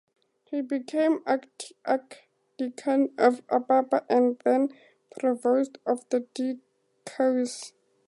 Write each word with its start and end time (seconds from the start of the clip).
He 0.49 0.61
became 0.63 1.21
Archdeacon 1.27 3.13
of 3.19 3.45
Apapa 3.49 4.03
and 4.09 4.41
then 4.43 4.69
Provost 5.19 5.77
of 5.85 6.09
the 6.09 6.25
diocese. 7.07 7.73